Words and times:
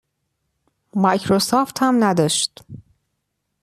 مایکروسافت 0.95 1.77
هم 1.81 2.03
نداشت. 2.03 2.61